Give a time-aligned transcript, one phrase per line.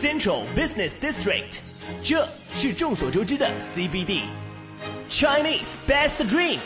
[0.00, 1.58] Central Business District，
[2.04, 4.20] 这是众所周知的 CBD。
[5.10, 6.58] Chinese Best Dream，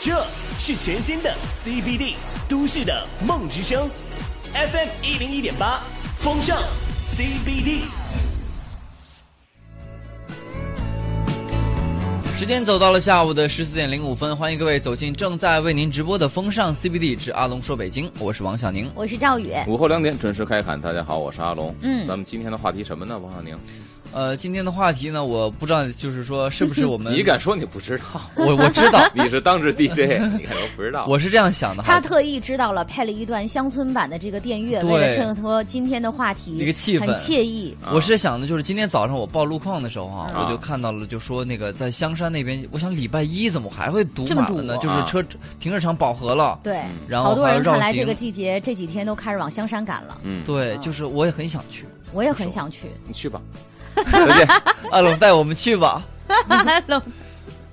[0.00, 0.26] 这
[0.58, 1.32] 是全新的
[1.64, 2.14] CBD
[2.48, 3.88] 都市的梦之声。
[4.52, 5.84] FM 一零一点八，
[6.16, 6.60] 风尚
[7.16, 7.82] CBD。
[12.40, 18.90] 时间走到了下午的十四点零五分，欢迎各位走进正在为您直播的风尚 CBD 之阿龙说北京，我是王小宁。
[18.94, 19.52] 我是赵宇。
[19.68, 21.74] 午后两点准时开侃，大家好，我是阿龙。
[21.82, 23.18] 嗯咱们今天的话题什么呢？
[23.18, 23.54] 王小宁，
[24.12, 28.20] 呃，今天的话题呢，我不知道，就是说是不是 我们你敢说你不知道？
[28.36, 31.06] 我我知道， 你是当值 DJ，你看都不知道。
[31.08, 31.92] 我是这样想的哈。
[31.94, 37.76] 他特意知道了，配了一段乡村版的这个电乐，为了衬托今天的话题，一个气氛很惬意。
[37.92, 44.78] 我是想的，就是今天早上我报路况的时候哈、嗯我就看到了，就说那个在香山那边，我想礼拜一怎么还会堵这么满了呢？
[44.78, 45.22] 就是车
[45.60, 46.58] 停车场饱和了。
[46.64, 50.18] 对，然后好多人看来这个季节这几天都开始往香山赶了。
[50.24, 51.84] 嗯，对，嗯就是我也很想去。
[52.12, 52.88] 我也很想去。
[53.06, 53.40] 你去吧。
[53.94, 54.48] 再见，
[54.90, 56.02] 阿龙带我们去吧。
[56.48, 57.02] 阿龙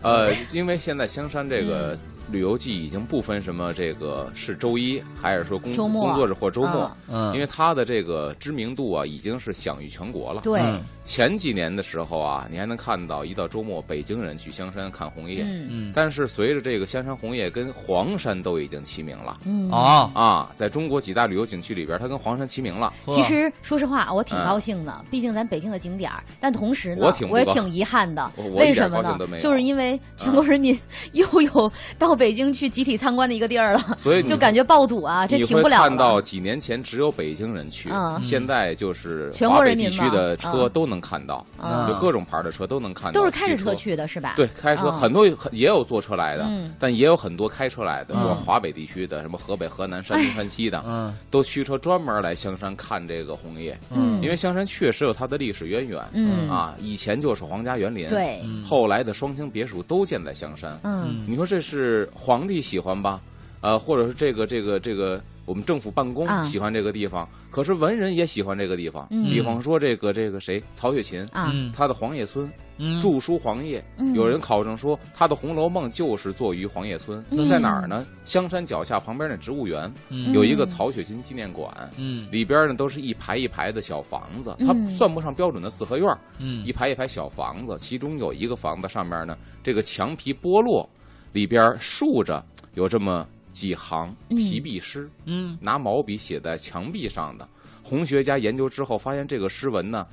[0.02, 1.98] 呃，因为现在香山这嗯个
[2.32, 6.08] 旅游季已经不分什么这个是周一还是说工周末。
[6.08, 10.42] 工作日或周末，嗯，因为它的这个知名度啊已经是享誉全国了。
[10.42, 10.82] 对，嗯。
[11.04, 15.68] 前几年的时候啊，你还能看到一到周末北京人去香山看红叶，嗯。
[15.70, 15.92] 嗯。
[15.96, 19.40] 但是随着这个香山红叶跟黄山都已经齐名了。
[19.46, 19.72] 嗯。
[19.72, 22.94] 啊，啊，在中国几大旅游景区里边，它跟黄山齐名了。
[23.08, 26.22] 其实说实话，我挺嗯高兴的，毕竟咱北京的景点儿。
[26.42, 28.30] 但同时呢，我也挺遗憾的。
[28.54, 29.18] 为什么呢？
[29.40, 30.78] 就是因为全国人民
[31.14, 36.20] 又有到北京去集体参观的一个地儿了，所以 就感觉爆堵啊，这停不了看到。
[36.20, 38.22] 几年前只有北京人去，嗯。
[38.22, 40.70] 现在就是全国地区的车嗯。
[40.72, 41.86] 都能看到，嗯。
[41.88, 43.76] 就各种牌的车都能看到，都是开着车。
[43.76, 44.34] 去的是吧？
[44.36, 44.94] 对，开车嗯。
[44.94, 48.20] 很多很也有坐车来的嗯，但也有很多开车来的，嗯。
[48.22, 54.20] 说华北地区的，什么河北、河南、山东、山西的，嗯 都驱车专门来香山看这个红叶，嗯。
[54.22, 56.50] 因为香山确实有它的历史渊源，嗯。
[56.50, 61.24] 啊，以前就是皇家园林，，对，嗯后来的双清别墅都建在香山，嗯。
[61.28, 63.22] 你说这是皇帝喜欢吧？
[63.62, 69.08] 呃，或者是这个这个这个我们政府办公啊喜欢这个地方，可是文人也喜欢这个地方。
[69.10, 71.26] 嗯比方说这个这个谁，曹雪芹，
[71.74, 77.18] 他的黄叶村嗯著书黄叶，嗯有人考证说他的《红楼梦》就是作于黄叶村。
[77.32, 78.06] 嗯那在哪儿呢？
[78.26, 81.74] 香山脚下旁边那植物园嗯有一个曹雪芹纪念馆。
[81.98, 90.88] 嗯里边呢都是一排一排的小房子，它嗯算不上标准的四合院，嗯一排一排小房子，其中有一个房子上面呢，这个墙皮剥落，
[91.34, 92.44] 里边竖着
[92.74, 97.48] 有这么几行题壁诗，嗯拿毛笔写在墙壁上的。
[97.84, 100.06] 红学家研究之后发现，这个诗文呢，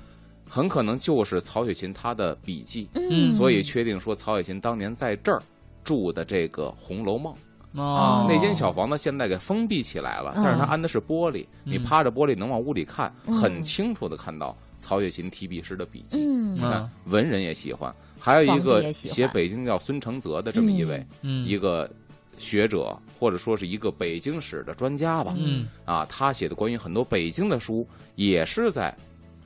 [0.49, 5.43] 很可能就是曹雪芹他的笔记，嗯所以确定说曹雪芹当年在这儿
[5.83, 7.35] 住的这个《红楼梦》。
[7.75, 10.43] 哦，那间小房子现在给封闭起来了，嗯。
[10.45, 13.35] 但是它安的是玻璃，你趴着玻璃能往屋里看，嗯。
[13.35, 16.19] 很清楚的看到曹雪芹提笔诗的笔记。
[16.21, 16.55] 嗯。
[16.55, 21.45] 你看文人也喜欢，还有一个写北京叫孙承泽的这么一位，嗯。
[21.47, 21.91] 一个
[22.39, 25.67] 学者或者说是一个北京史的专家吧，嗯。
[25.85, 28.95] 啊，他写的关于很多北京的书也是在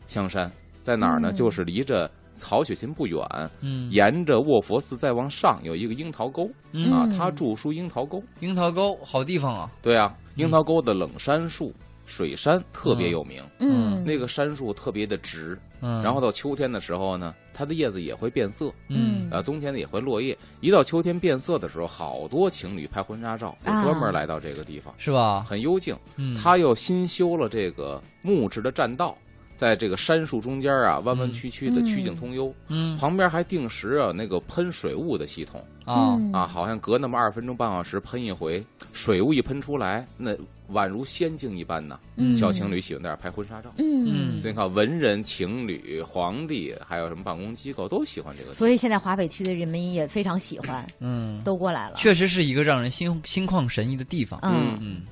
[0.07, 0.51] 香山，
[0.83, 1.31] 在哪儿呢？
[1.33, 1.35] 嗯。
[1.35, 3.21] 就是离着曹雪芹不远，
[3.61, 3.91] 嗯。
[3.91, 6.91] 沿着卧佛寺再往上有一个樱桃沟嗯。
[6.91, 8.23] 啊，嗯他著书樱桃沟。
[8.41, 11.75] 樱桃沟好地方啊，对啊，樱桃沟的冷杉树、
[12.07, 19.29] 水杉特别有名，嗯，那个杉树特别的直，嗯，然后到秋天的时候呢，它的叶子也会变色，嗯。
[19.31, 20.37] 啊，冬天呢也会落叶。
[20.61, 25.43] 一到秋天变色的时候，好多情侣拍婚纱照，就啊专门来到这个地方，是吧？
[25.43, 25.95] 很幽静。
[26.17, 29.15] 嗯，他又新修了这个木质的栈道，
[29.59, 40.31] 在这个杉树中间啊，弯弯曲曲的嗯曲径通幽，嗯旁边还定时啊那个喷水雾的系统啊嗯啊，好像隔那么二十分钟半小时喷一回，水雾一喷出来，那
[40.73, 41.99] 宛如仙境一般呐。
[42.15, 43.73] 嗯小情侣喜欢在那儿拍婚纱照。
[43.79, 48.55] 嗯，所以你看，文人、情侣、皇帝，还有什么办公机构都喜欢这个。
[48.55, 51.97] 所以现在华北区的人民也非常喜欢，嗯，都过来了。
[51.97, 54.39] 确实是一个让人心心旷神怡的地方。
[54.45, 55.03] 嗯嗯，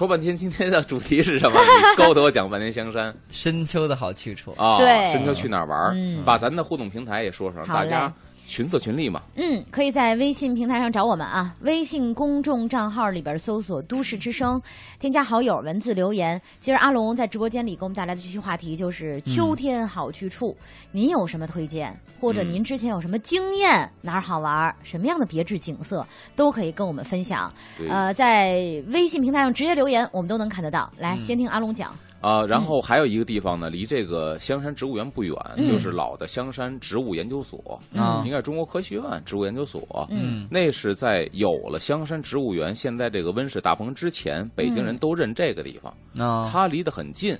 [0.00, 1.60] 说半天，今天的主题是什么？
[1.60, 4.50] 你勾搭我讲半天香山深秋的好去处。
[4.56, 5.92] 啊，对深秋去哪儿玩？
[5.94, 8.10] 嗯把咱的互动平台也说说，大家
[8.50, 9.22] 群策群力嘛。
[9.36, 14.60] 嗯，可以在微信平台上找我们啊，微信公众账号里边搜索“都市之声”，
[14.98, 16.40] 添加好友，文字留言。
[16.58, 20.56] 今儿阿龙在直播间里给我们带来的这期话题就是秋天好去处，
[20.90, 26.04] 您有什么推荐，或者嗯您之前有什么经验，哪儿好玩，什么样的别致景色，
[26.34, 27.52] 都可以跟我们分享。
[27.88, 30.92] 呃，在微信平台上直接留言，我们都能看得到。
[30.98, 31.96] 来，先听阿龙讲。
[32.20, 40.06] 啊，然后还有一个地方呢，离这个香山植物园不远，嗯就是老的香山植物研究所啊应该是中国科学院植物研究所。
[40.10, 45.94] 嗯那是在有了香山植物园，现在这个温室大棚之前，北京人都认这个地方。
[46.18, 47.36] 啊，它离得很近，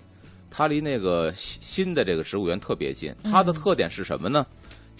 [0.50, 3.15] 它离那个新新的这个植物园特别近。
[3.25, 4.47] 它的特点是什么呢？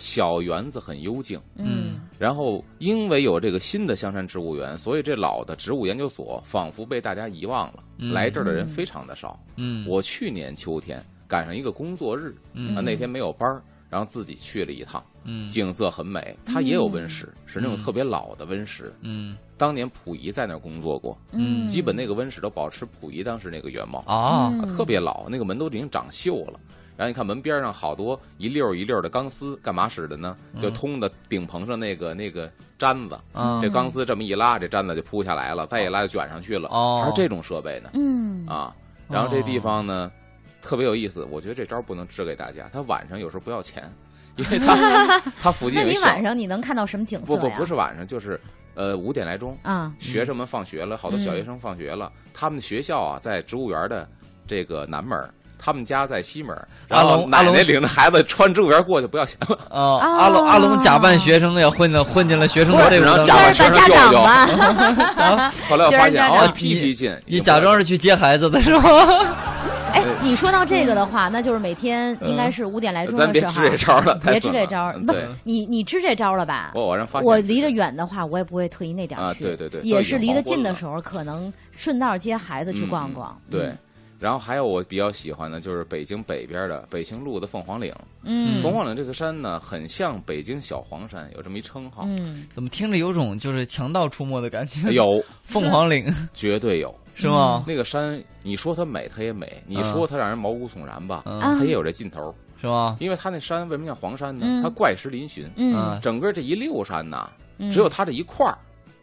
[0.01, 7.85] 小园子很幽静，嗯然后因为有这个新的香山植物园，所以这老的植物研究所仿佛被大家遗忘了。
[7.99, 9.39] 嗯来这儿的人非常的少。
[9.57, 16.35] 嗯，我去年秋天赶上一个工作日，嗯啊，那天没有班儿，然后自己去了一趟，嗯景色很美。
[16.47, 18.91] 它也有温室，是那种嗯特别老的温室。
[19.03, 26.59] 嗯当年溥仪在那儿工作过，嗯基本那个温室都保持溥仪当时那个原貌，啊特别老，那个门都已经长锈了。
[27.01, 30.37] 然后你看门边上好多一溜儿一溜儿的钢丝，干嘛使的呢？
[30.61, 32.47] 就通的顶棚上那个那个
[32.79, 38.77] 毡子，啊这钢丝这么一拉，这毡子就铺下来了，再一拉就卷上去了，哦还是这种设备呢嗯啊。
[39.09, 40.13] 然后这地方呢，
[40.61, 42.69] 特别有意思，我觉得这招不能支给大家。
[42.71, 43.91] 他晚上有时候不要钱，
[44.37, 47.39] 因为他 他附近那你有一晚上你能看到什么景色不？
[47.39, 48.39] 不不是晚上，就是
[48.75, 54.07] 呃五点来钟，啊，学生们放学了，好多小学生放学了，他们的学校啊在植物园的
[54.47, 65.53] 这个南门儿，他们家在西门儿，然后阿龙阿龙奶奶领着孩子穿植物园过去不要钱了，哦，哦阿龙阿龙假扮学生也混的混进了学生的队伍然后假扮家长吧？
[65.69, 69.27] 后来我发现哦学生家长屁屁劲，你假装是去接孩子的是吧？
[69.93, 74.99] 哎，你说到这个的话，那就是每天应该是五点来钟咱别的时候，别支这招了，别支这招儿。
[75.01, 75.13] 不
[75.43, 76.71] 你你支这招了吧？
[76.75, 79.45] 我发现我离着远的话，我也不会特意那点儿去。
[79.45, 83.37] 啊对对对也是离得近的时候，可能顺道接孩子去逛逛。
[83.49, 83.73] 嗯对。
[84.21, 87.93] 然后还有我比较喜欢的，就是北京北边的北清路的凤凰岭。
[88.23, 92.05] 嗯凤凰岭这个山呢，很像北京小黄山，有这么一称号。
[92.07, 94.93] 嗯怎么听着有种就是强盗出没的感觉？
[94.93, 96.95] 有， 凤凰岭 绝对有。
[97.17, 97.65] 是吗？
[97.67, 102.35] 那个山，你说它美，它也美；你说它让人毛骨悚然吧，它也有这劲头。
[102.59, 102.97] 是吗？
[103.01, 104.45] 因为它那山为什么叫黄山呢？
[104.47, 108.57] 嗯它怪石嶙峋，嗯整个这一溜山呐，嗯，只有它这一块儿。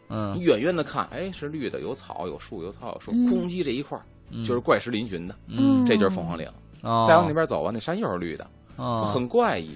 [0.08, 5.84] 你嗯远远的看，哎，是绿的，有草，有树，有草，有树，嗯空叽这一块儿嗯就是怪石嶙峋的，嗯。
[5.86, 6.46] 这就是凤凰岭。
[6.82, 8.46] 哦，再往那边走啊，那山又是绿的，
[8.76, 9.10] 哦。
[9.12, 9.70] 很怪异。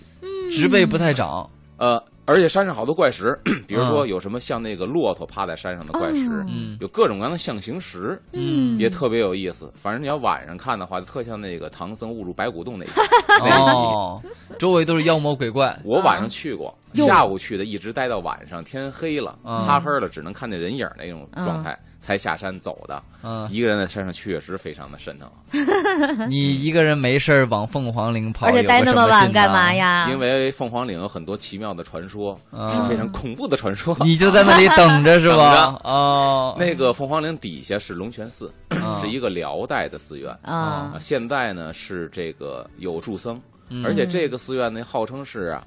[0.51, 4.09] 植被不太长，呃，而且山上好多怪石， 比如说嗯。
[4.09, 6.45] 有什么像那个骆驼趴在山上的怪石，
[6.81, 8.79] 有各种各样的象形石，嗯。
[8.79, 9.73] 也特别有意思。
[9.75, 12.93] 反正你要晚上看的话，特像那个唐僧误入白骨洞那集。
[13.51, 14.23] 哦，
[14.59, 19.59] 周围都是妖魔鬼怪，我晚上去过，哟下午去的，一直待到晚上，天黑了，嗯。
[19.65, 23.01] 擦黑了，只能看见人影那种状态，才下山走的。
[23.23, 25.31] 嗯，一个人在山上确实非常的瘆腾，
[26.29, 29.73] 你一个人没事儿往凤凰岭跑，而且待那么晚干嘛？
[29.73, 30.09] 呀？
[30.11, 33.97] 因为凤凰岭有很多奇妙的传说，嗯是非常恐怖的传说。
[34.03, 35.79] 你就在那里等着是吧？
[35.85, 40.37] 哦，那个凤凰岭底下是龙泉寺，嗯 是一个辽代的寺院。
[40.43, 45.65] 啊啊，现在呢是这个有住僧，嗯而且这个寺院呢号称是啊，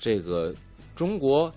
[0.00, 0.52] 这个
[0.96, 1.52] 中国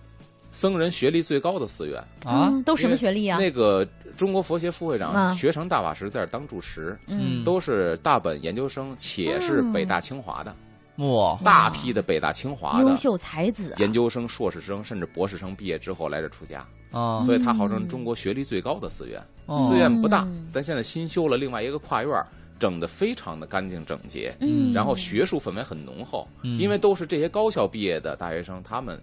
[0.53, 1.99] 僧人学历最高的寺院。
[2.23, 3.37] 啊，嗯都什么学历啊？
[3.37, 3.85] 那个
[4.15, 7.43] 中国佛协副会长啊学成大法师在这当住持，嗯。
[7.43, 10.55] 都是大本研究生，且是北大清华的，
[10.97, 13.75] 哇，大批的北大清华的优秀才子啊！
[13.79, 19.19] 研究生、硕士生甚至博士生毕业之后来这出家，啊，所以他号称中国学历最高的寺院。
[19.47, 19.67] 哦。
[19.69, 22.23] 寺院不大嗯，但现在新修了另外一个跨院，
[22.59, 24.33] 整的非常的干净整洁。
[24.39, 26.57] 嗯，然后学术氛围很浓厚，嗯。
[26.59, 29.01] 因为都是这些高校毕业的大学生，他们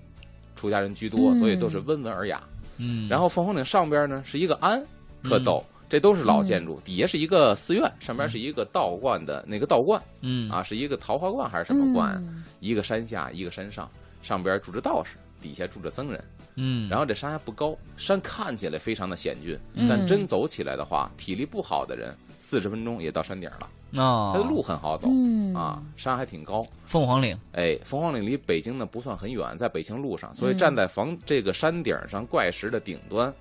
[0.60, 2.42] 出家人居多，嗯所以都是温文尔雅。
[2.76, 4.84] 嗯，然后凤凰岭上边呢是一个庵，
[5.22, 12.14] 特逗，这都是老建筑，底下是一个寺院，上边是一个道观的那个道观嗯啊，是一个桃花观还是什么观？
[12.16, 13.90] 嗯一个山下，一个山上，
[14.20, 16.22] 上边住着道士，底下住着僧人。
[16.56, 23.66] 嗯，然后这山还不高，山看起来非常的险峻，嗯但真走起来的话，体力不好的人四十分钟也到山顶了。
[23.94, 25.54] 啊，它的路很好走嗯。
[25.54, 26.66] 啊，山还挺高。
[26.84, 33.32] 凤凰岭，哎，凤凰岭离北京呢不算很远，在北京路上，嗯所以站在房这个山顶上怪石的顶端，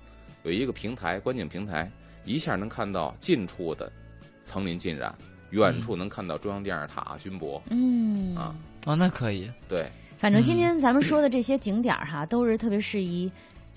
[0.42, 1.90] 有一个平台，观景平台，
[2.24, 3.90] 一下能看到近处的
[4.44, 5.14] 层林尽染，
[5.50, 7.62] 远处能看到中央电视塔军博。
[7.70, 8.34] 嗯。
[8.36, 8.54] 啊。
[8.86, 9.86] 哦，那可以，对，
[10.18, 13.30] 反正今天咱们说的这些景点儿哈，都是特别适宜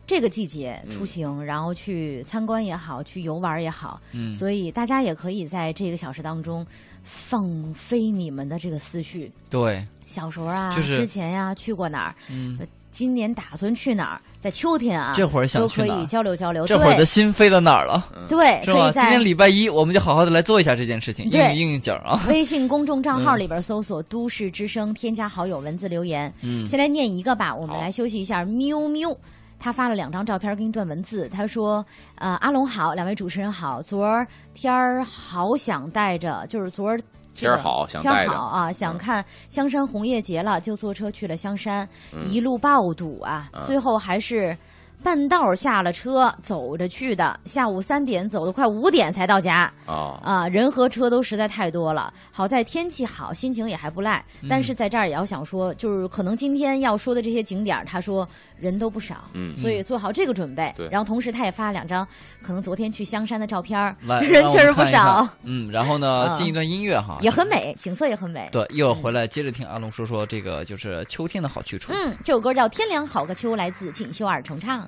[0.05, 3.99] 这个季节出行，然后去参观也好，去游玩也好。
[4.11, 6.65] 嗯，所以大家也可以在这个小时当中
[7.03, 9.31] 放飞你们的这个思绪。
[9.49, 12.15] 对，小时候啊，就是之前呀、去过哪儿？
[12.29, 12.59] 嗯，
[12.91, 14.21] 今年打算去哪儿？
[14.39, 16.67] 在秋天啊，这会儿想都可以交流交流。
[16.67, 18.05] 这会儿的心飞到哪儿了？
[18.27, 18.83] 对，是吧？
[18.83, 22.21] 可以在今天礼拜一，我们就好好的来做一下这件事情，应对应应景儿啊。
[22.27, 26.31] 微信公众账嗯号里边搜索“都市之声”，添加好友，文字留言。
[26.41, 28.43] 嗯先来念一个吧，我们来休息一下。
[28.43, 29.15] 喵喵，
[29.63, 31.83] 他发了两张照片跟一段文字，他说
[32.19, 36.99] ：“呃，阿龙好，两位主持人好，昨儿天儿好想带着，就是昨儿。”
[37.33, 42.29] 天儿好想天儿好啊，想嗯看香山红叶节了，就坐车去了香山，嗯。
[42.29, 43.63] 一路爆堵啊，嗯。
[43.63, 44.55] 最后还是
[45.03, 47.37] 半道下了车，走着去的。
[47.43, 52.11] 下午三点走的快五点才到家啊，啊，人和车都实在太多了。
[52.31, 54.23] 好在天气好，心情也还不赖。
[54.49, 60.73] 但是在这儿也要想说，就是可能今天要说的这些景点，他说人都不少，嗯所以做好这个准备。
[60.77, 62.07] 对然后同时他也发了两张
[62.41, 68.47] 可能昨天去香山的照片儿， 人确实不看看少，嗯，然后呢，嗯进一段音乐哈，也很美，景色也很美。
[68.53, 71.91] 对，一会儿回来接着听阿龙说说这个就是秋天的好去处。
[71.91, 74.87] 嗯，这首歌叫《天凉好个秋》，来自锦绣二重唱。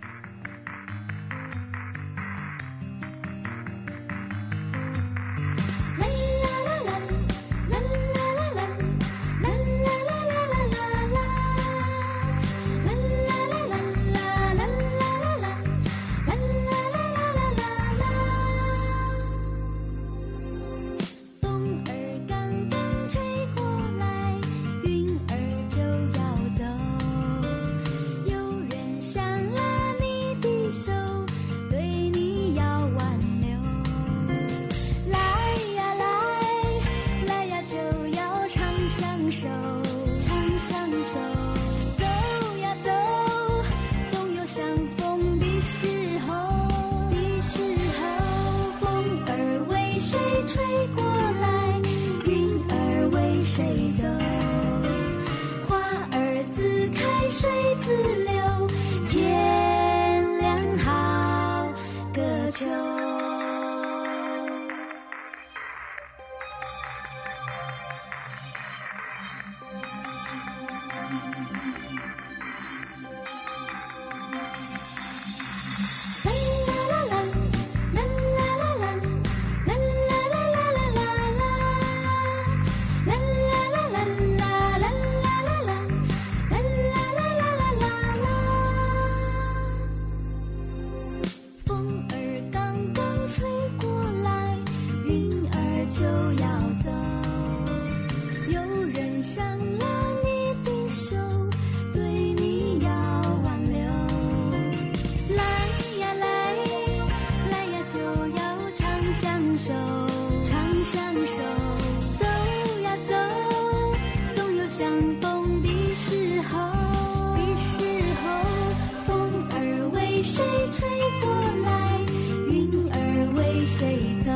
[120.25, 120.89] 谁吹
[121.21, 121.29] 过
[121.63, 122.01] 来，
[122.49, 122.97] 云儿
[123.37, 124.31] 为谁走。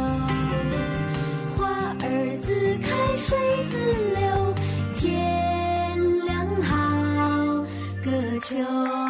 [1.57, 1.65] 花
[2.03, 3.35] 儿自开，水
[3.69, 3.75] 自
[4.15, 4.53] 流，
[4.93, 6.71] 天凉好
[8.05, 9.08] 个秋。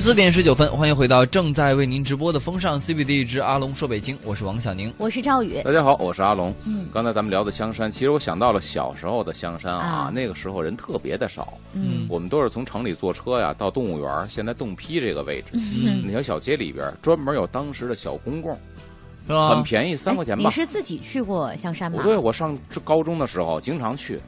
[0.00, 4.90] 十四点十九分，欢迎回到正在为您直播的风尚 CBD 之阿龙说北京，我是王小宁。
[4.96, 6.54] 我是赵宇，大家好，我是阿龙。
[6.64, 6.88] 嗯。
[6.90, 10.10] 刚才咱们聊的香山，其实我想到了小时候的香山啊，啊。
[10.14, 12.06] 那个时候人特别的少，嗯。
[12.08, 18.58] 我们都是从城里坐车呀到动物园，现在洞批这个位置，嗯那条小街里边专门有当时的小公共，
[19.30, 19.50] 是吧？
[19.50, 20.50] 很便宜，三块钱吧你。
[20.50, 22.02] 是自己去过香山吗？
[22.02, 24.20] 对我上高中的时候经常去，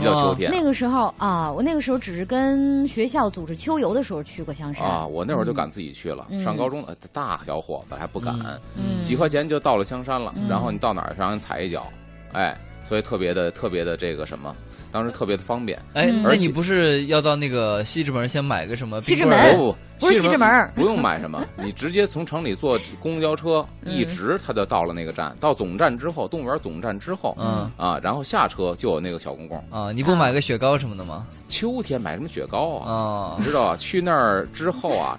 [0.00, 6.26] 一到秋天那个时候啊，我那个时候只是跟学校组织秋游的时候去过香山啊，我那会儿就敢自己去了。
[6.30, 8.34] 嗯上高中的大小伙子还不敢，
[8.76, 11.86] 嗯几块钱就到了香山了，嗯然后你到哪儿让人踩一脚，
[12.32, 12.56] 哎，
[12.88, 14.54] 所以特别的特别的这个什么，
[14.90, 15.78] 当时特别的方便。
[15.92, 29.58] 哎，嗯那你不是要到那个西直门先买个什么西直门不不是西直门 不用买什么，你直接从城里坐公交车，嗯一直它就到了那个站，到总站之后，动物园总站之后，嗯啊，然后下车就有那个小公共。
[29.70, 29.92] 啊？
[29.92, 31.26] 你不买个雪糕什么的吗？
[31.48, 32.92] 秋天买什么雪糕啊？
[32.92, 33.76] 啊你知道啊？
[33.76, 35.18] 去那儿之后啊，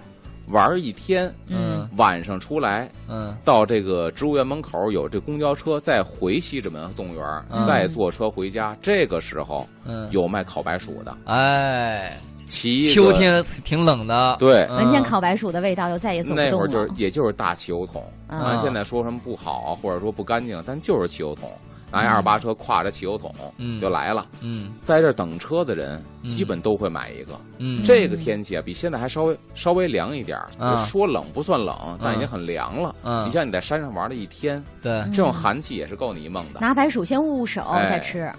[0.50, 1.88] 玩一天，嗯。
[1.96, 3.36] 晚上出来嗯。
[3.44, 7.64] 到这个植物园门口有这公交车，再回西直门动物园，嗯。
[7.64, 8.76] 再坐车回家。
[8.80, 12.16] 这个时候嗯，有卖烤白薯的，哎，
[12.46, 14.66] 骑秋天挺冷的，对。
[14.70, 14.76] 嗯。
[14.76, 16.50] 闻见烤白薯的味道，就再也走不动了。
[16.50, 18.40] 那会儿就是也就是大汽油桶，嗯。
[18.42, 21.50] 咱现在说什么不好啊，或者说不干净，但就是汽油桶。
[21.90, 24.26] 拿一二八车挎着汽油桶嗯就来了。
[24.40, 27.32] 嗯在这等车的人嗯基本都会买一个。
[27.58, 30.38] 嗯，这个天气啊，比现在还稍微稍微凉一点
[30.78, 32.94] 说冷不算冷，但已经很凉了。
[33.02, 36.60] 嗯你像你在山上玩了一天，对，这种寒气也是够你一梦的。
[36.60, 38.30] 拿白薯先捂捂手哎再吃，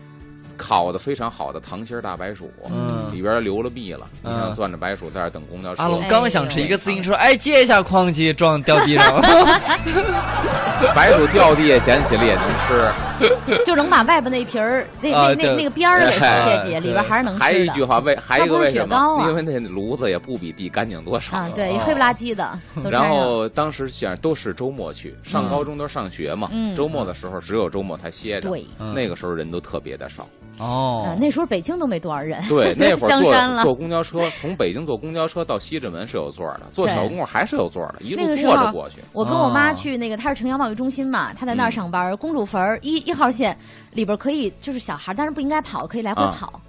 [0.57, 4.07] 烤的非常好的糖心儿大白薯，嗯里边流了蜜了。
[4.55, 9.21] 攥着白薯在这等公交车，阿龙刚想吃一个自行车，哎，接一下哐叽撞掉地上了。
[10.95, 12.91] 白薯掉地下捡起来也能吃。
[13.65, 17.73] 就能把外边那皮儿那那那那个边儿给哎切切，里边还是能还有吃的。
[17.73, 18.95] 一句话，为还有一个为什么？
[18.95, 21.37] 啊因为那炉子也不比地干净多少。
[21.37, 22.57] 啊，对，哦黑不拉几的，
[22.89, 23.09] 然。
[23.09, 28.49] 后当时想都是周末去，上高中都是上学嘛，嗯周末的时候只有周末才歇着。
[28.95, 30.25] 那个时候人都特别的少。
[30.59, 32.39] 哦啊，，那时候北京都没多少人。
[32.47, 38.97] 对，那会儿香山了坐坐公交车，从北京坐公交车到西直门是有座儿的，坐小公共还是有座儿的，一路那个时候坐着过去。
[39.13, 42.15] 我跟我妈哦去那个，她是城阳贸易中心嘛，她在那儿嗯上班。
[42.17, 43.55] 公主坟儿一一号线
[43.91, 46.61] 里边可以，就是小孩，但是不应该跑，可以来回啊跑，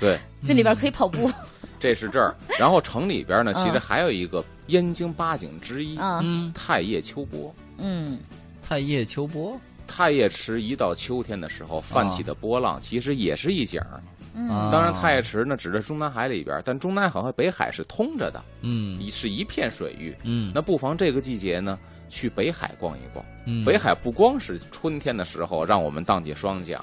[0.00, 1.30] 对， 这里边可以跑步。
[1.78, 2.34] 这是这儿。
[2.58, 7.54] 然后城里边呢，其实嗯还有一个燕京八景之一，嗯嗯，太液秋波。
[7.76, 8.18] 嗯，
[8.66, 9.56] 太液秋波
[9.86, 14.02] 太液池一到秋天的时候泛起的波浪，其实也是一景儿。
[14.34, 20.16] 嗯啊当然，太液池呢指的是中南海里边，但中南海和北海是通着的，嗯一是一片水域。
[20.24, 21.78] 嗯那不妨这个季节呢，
[22.08, 23.24] 去北海逛一逛。
[23.46, 26.80] 嗯，北海不光是春天的时候让我们荡起双桨，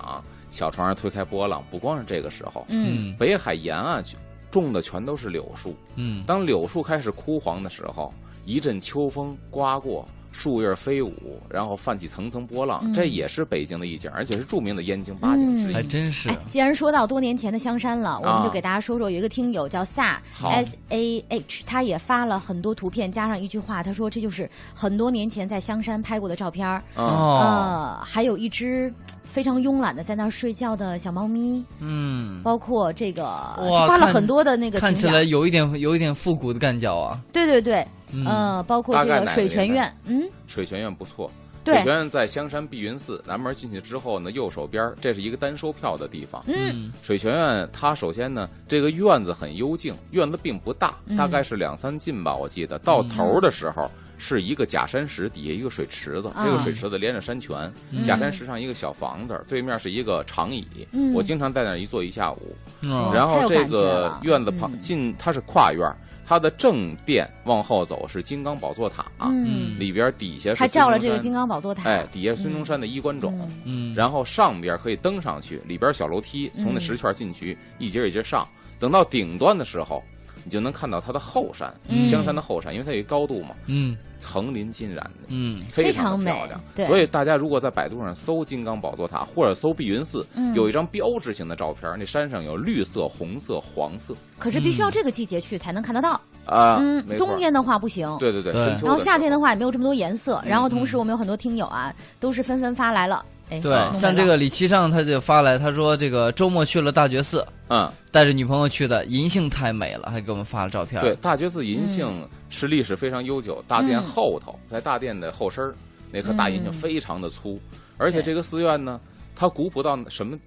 [0.50, 4.04] 小船上推开波浪，不光是这个时候，嗯嗯北海沿岸
[4.52, 5.76] 种的全都是柳树。
[5.96, 8.14] 嗯当柳树开始枯黄的时候，
[8.46, 12.94] 一阵秋风刮过，树叶飞舞，然后泛起层层波浪，嗯。
[12.94, 15.74] 这也是北京的一景，而且是著名的燕京八景之一。
[15.74, 20.50] 还真是哎，既然说到多年前的香山了，我们就给大家说说，有一个听友叫萨好。
[20.50, 28.94] S A H，他也发了很多图片，加上一句话，他说这就是很多年前在香山拍过的照片哦，呃，还有一只
[29.36, 37.20] 非常慵懒的在那儿睡觉的小猫咪，嗯，包括这个哇看发了很多的那个看起来有一点有一点复古的感觉啊。
[37.34, 38.26] 对对对，嗯。
[38.26, 41.30] 呃，包括这个水泉院，嗯，水泉院不错。
[41.66, 41.76] 对。
[41.76, 46.42] 水泉院在香山碧云寺南门进去之后呢，右手边这是一个单收票的地方。
[46.48, 46.94] 嗯。
[47.02, 51.18] 水泉院它首先呢，这个院子很幽静，院子并不大，嗯。
[51.18, 52.80] 大概是两三进吧，我记得。
[52.80, 56.46] 到头的时候是一个假山石，底下一个水池子，啊。
[56.46, 58.04] 这个水池子连着山泉，嗯。
[58.04, 61.14] 假山石上一个小房子，对面是一个长椅，嗯。
[61.14, 62.56] 我经常在那儿一坐一下午。
[62.82, 63.12] 嗯。
[63.14, 64.80] 然后这个院子旁嗯。
[64.80, 65.90] 进，它是跨院，
[66.26, 73.48] 它的正殿往后走是金刚宝座塔，嗯，里边底下是还照了这个金刚宝座塔，哎，底下是孙中山的衣冠冢。
[73.96, 76.82] 然后上边可以登上去，里边小楼梯，从那嗯。
[76.82, 78.48] 石圈进去，一节一节上。
[78.78, 80.04] 等到顶端的时候，
[80.46, 86.62] 你就能看到它的后山，嗯香山的后山，因为它有一高度嘛，嗯层林尽染的，嗯非非常美的漂亮。
[86.76, 98.08] 对所以大家如果在百度上搜金刚宝座塔或者搜碧云寺，嗯有一张标志性的照片，那山上有绿色、红色、黄色可是必须要这个季节去才能看得到，啊，嗯，冬天的话不行。
[98.20, 111.02] 对对对，然后夏天的，话也没有这么多颜色，然后同时我们有很多听友啊，都是纷纷发来了，哎，对像这个李七上他就发来，他说这个周末去了大觉寺，嗯，带着女朋友去的，银杏太美了，还给我们发了照片。
[111.02, 115.76] 对，，大觉寺银杏是历史非常悠久，大殿嗯后头，在大殿的后身儿
[116.12, 117.60] 那棵大银杏嗯非常的粗，
[117.98, 119.00] 而且这个寺院呢。
[119.38, 120.38] 它古朴到什么？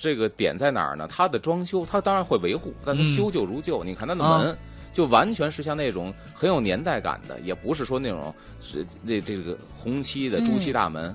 [0.00, 1.08] 这个点在哪儿呢？
[1.10, 3.82] 它的装修，它当然会维护，但它嗯修旧如旧。
[3.82, 4.56] 你看它的啊门，
[4.92, 11.12] 就完全是像那种很有年代感的，也不是说那种是这这个红漆的朱漆大门，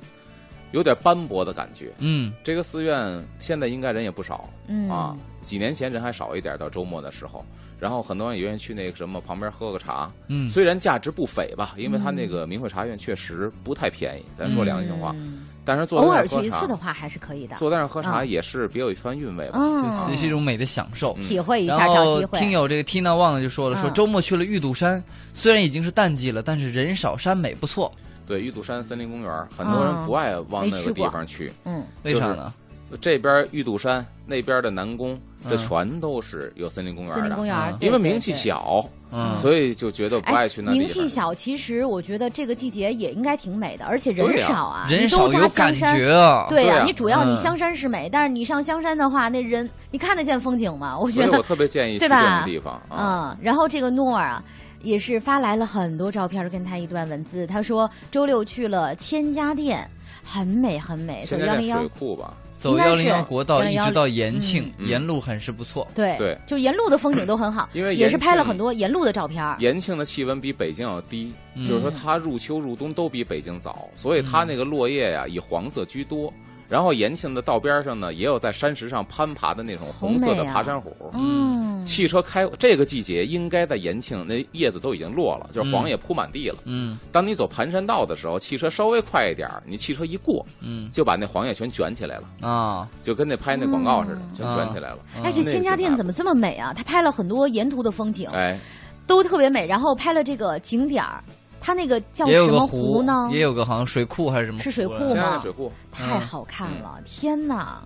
[0.71, 1.91] 有点斑驳的感觉。
[1.99, 2.33] 嗯。
[2.43, 4.89] 这个寺院现在应该人也不少，嗯。
[4.89, 7.45] 啊，几年前人还少一点，到周末的时候，
[7.79, 15.47] 然后很多人也愿意去那个什么旁边喝个茶，嗯，虽然价值不菲吧，因为他那个明慧茶院确实不太便宜，咱说良心话，嗯。
[15.63, 18.27] 但是坐在偶那儿喝茶尔去一次的，话还是可以的，坐在那儿喝茶嗯。
[18.27, 19.59] 也是别有一番韵味吧。
[19.61, 21.15] 嗯，这是一种美的享受。
[21.19, 21.21] 嗯。
[21.21, 22.39] 体会一下，找后机会。
[22.39, 23.93] 听友这个 Tina 忘了就说了，说嗯。
[23.93, 25.03] 周末去了玉渡山，
[25.35, 27.91] 虽然已经是淡季了，但是人少山美不错。
[28.25, 31.51] 对，玉渡山森林公园，很多人不爱往那个地方去。
[31.65, 32.53] 嗯，为啥呢？
[32.99, 38.33] 这边玉渡山，那边的南宫，这嗯全都是有森林公园森林公的，因为名气。
[38.33, 40.79] 小，嗯，所以就觉得不爱去那哎，里。
[40.79, 45.97] 名气小，其实我觉得这个季节也应该挺美的，而且人少啊，人少有感香山。
[45.97, 46.47] 觉啊。
[46.49, 50.97] 对你主要你嗯香山是美，但是你上香山的话，那人你看得见风景吗？
[50.97, 53.35] 我觉得，所以我特别建议去这对吧种地方啊。
[53.35, 53.37] 嗯。
[53.41, 54.43] 然后这个诺儿啊，
[54.81, 57.45] 也是发来了很多照片，跟他一段文字。
[57.45, 59.89] 他说周六去了千家店，
[60.23, 65.87] 很美很美，走幺零幺水库吧，走幺零幺国道一直到延庆，嗯沿路很是不错。
[65.95, 69.43] 对对就沿路的风景都很好， 因为也是拍了很多沿路的照片。
[69.57, 76.31] 延庆的气温比北京要低，嗯就是说它入秋入冬都比北京早，所以它那个落叶呀以黄色居多。
[76.71, 80.95] 然后延庆的道边上呢，也有在山石上攀爬的那种红色的爬山虎。
[81.11, 86.55] 嗯，汽车开这个季节，应该在延庆那叶子都已经落了，就是黄叶铺满地了。
[86.63, 86.97] 嗯。
[87.11, 90.89] 当你走盘山道的时候，汽车稍微快一点儿，你汽车一过，嗯。
[90.93, 94.33] 就把那黄叶全卷起来了，啊，就跟那拍那广告似的，嗯。
[94.33, 94.99] 全卷起来了。
[95.25, 96.73] 哎，这千家店怎么这么美啊？
[96.73, 98.57] 他拍了很多沿途的风景，哎，
[99.05, 101.21] 都特别美，然后拍了这个景点儿，
[101.61, 103.29] 它那个叫什么湖呢？
[103.31, 104.59] 也有个好像水库还是什么？
[104.59, 107.81] 是水库吗水库，太好看了，天哪！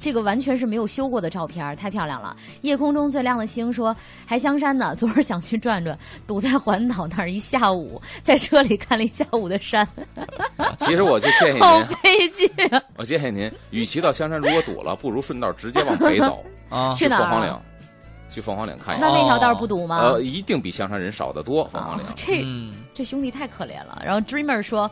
[0.00, 2.36] 这个完全是没有修过的照片，太漂亮了。
[2.60, 9.86] 夜空中最亮的星说还香山呢，昨儿想去转转，堵在环岛那儿一下午，在车里看了一下午的山，
[10.76, 12.80] 其实我就建议您好您，悲剧啊！
[12.96, 17.60] 我建议您，与其到香山如果堵了，不如顺道直接往北走， 啊，去哪岭，
[18.30, 19.18] 去凤凰岭看一那看。
[19.18, 19.98] 那条道不堵吗？
[20.00, 21.64] 呃，一定比香山人少得多。
[21.68, 24.02] 凤凰啊岭，，这嗯这兄弟太可怜了。
[24.04, 24.90] 然后 Dreamer 说，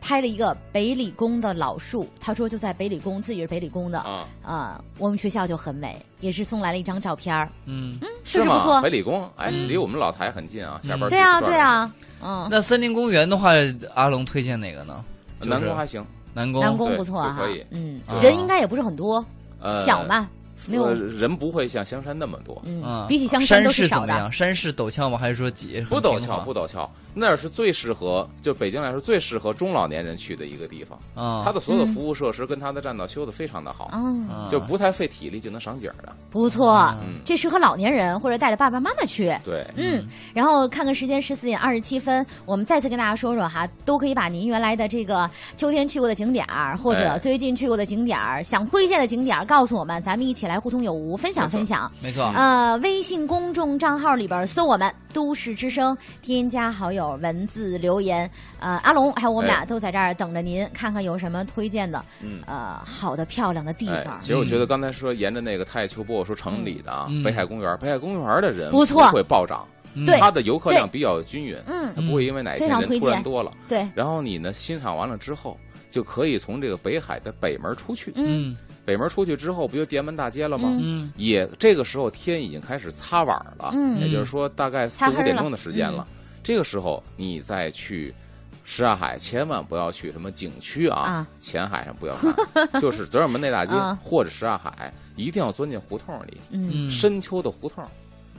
[0.00, 4.84] 拍了一个北理工的老树，他说就在北理工，自己是北理工的啊，啊。
[4.98, 8.58] 我们学校就很美，也是送来了一张照片儿，嗯，是不是不？
[8.60, 8.88] 错北？
[8.88, 13.52] 理工，哎，嗯离我们老台很近啊，下班对啊，对，啊，嗯，那森林公园的话，
[13.94, 15.04] 阿龙推荐哪个呢？
[15.38, 19.24] 就是南宫还行，南宫，南宫不错哈可以，嗯啊，人应该也不是很多，
[19.60, 20.28] 呃，小嘛，
[20.66, 24.06] 没有呃，人不会像香山那么多，嗯啊，，比起香山都是少的。
[24.06, 24.32] 势怎么样？
[24.32, 25.18] 山势陡峭吗？
[25.18, 30.98] 还是说几不陡峭，不陡峭，那儿是最适合，就北京来说最适合中老年人去的一个地方。
[31.14, 31.42] 啊？
[31.44, 36.12] 它的所有的服务设施跟它的栈道修的非常的好，嗯，啊就不太费体力就能赏景的。
[36.30, 39.36] 不错嗯，这适合老年人或者带着爸爸妈妈去。
[39.44, 51.90] 对，嗯，然后看看时间，十四点二十七分，我们再次跟大家说说哈，都可以把您原来的这个秋天去过的景点儿，或者哎最近去过的景点儿，想推荐的景点儿，告诉我们，咱们一起来互通有无，分享分享。
[52.02, 58.30] 没错，呃，微信公众账号里边搜我们“都市之声”，添加好友，文字留言。
[58.58, 59.66] 呃，阿龙还有我们俩哎。
[59.66, 62.40] 都在这儿等着您，看看有什么推荐的，嗯。
[62.46, 64.18] 呃，好的漂亮的地哎方，。
[64.20, 67.22] 其实我觉得刚才说沿着那个太丘波，我说城里的啊，嗯。
[67.22, 69.06] 北海公园，北海公园的人不错。
[69.10, 70.04] 会暴涨，嗯。
[70.06, 70.18] 对。
[70.18, 71.92] 它的游客量比较均匀，嗯。
[71.94, 75.58] 它不会因为哪一天推荐突然多了，对，然后你呢欣赏完了之后，
[75.90, 78.12] 就可以从这个北海的北门出去。
[78.14, 78.50] 嗯。
[78.50, 80.68] 嗯北门出去之后，不就地安门大街了吗？
[80.80, 86.06] 嗯也这个时候天已经开始擦晚了，嗯也就是说大概四五点钟的时间了。
[86.42, 88.14] 这个时候你再去
[88.62, 92.14] 什刹海，千万不要去什么景区啊，啊前海上不要
[92.54, 97.84] 看， 就是德胜门内大街、啊或者什刹海，一定要钻进胡同里，深秋的胡同。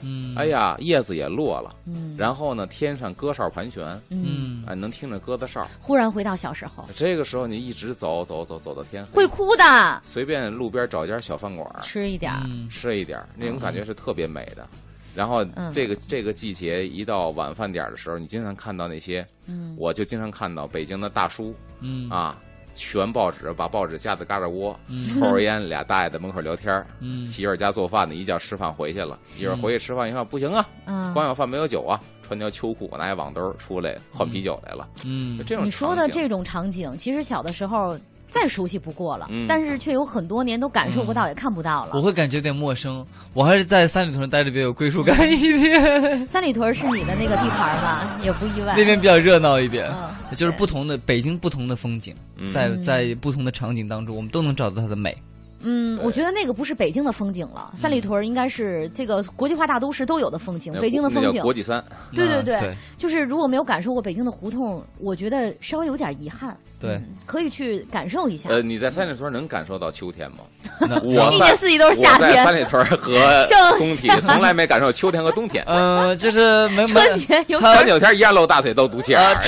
[0.02, 2.14] 嗯，哎呀，叶子也落了，嗯。
[2.18, 4.64] 然后呢，天上歌哨盘旋，嗯，嗯。
[4.66, 5.66] 哎，能听着鸽子哨。
[5.80, 12.32] 忽然回到小时候，这个时候你一直走走走走到天黑，会哭的，随便路边找一家小饭馆吃一点
[12.70, 14.66] 吃一点，那种感觉是特别美的。
[15.14, 19.74] 然后嗯这个这个季节一到晚饭点的时候，你经常看到那些，嗯。
[19.76, 22.08] 我就经常看到北京的大叔嗯。
[22.10, 22.40] 啊，
[22.78, 25.08] 悬报纸，把报纸架在嘎吱窝，嗯。
[25.08, 26.86] 抽着烟，俩大爷在门口聊天
[27.26, 35.44] 媳妇儿家做饭呢，一觉吃饭回去了，一会儿回去吃饭一看不行啊，嗯，光有饭没有酒啊，穿条秋裤拿一网兜出来换啤酒来了，嗯。
[35.44, 41.92] 这种你说的这种场景，其实小的时候再熟悉不过了，嗯但是却有很多年都感受不到，嗯也看不到了。
[41.94, 48.18] 我会感觉有点陌生，我还是在三里屯待着比较有归属感一点， 三里屯是你的那个地盘吗？
[48.22, 48.74] 也不意外。
[48.76, 49.88] 那边比较热闹一点。
[49.90, 55.16] 嗯就是不同的北京不同的风景，嗯在嗯在不同的场景当中，我们都能找到它的美。
[55.60, 61.82] 嗯，我觉得那个不是北京的风景了，三里屯应该是这个国际化大都市都有的风景，那北京的风景国际三，
[62.14, 66.56] 对对对对就是如果没有感受过北京的胡同，我觉得稍微有点遗憾。
[66.80, 68.48] 对嗯可以去感受一下。
[68.50, 70.38] 呃，你在三里屯能感受到秋天吗？
[70.80, 73.12] 那 我在一年四季都是夏我在天三里屯和
[73.46, 75.64] 盛工体从来没感受秋天和冬天。
[75.66, 79.42] 嗯， 就是没没 春天有他三九天一样露大腿都肚脐呃眼儿，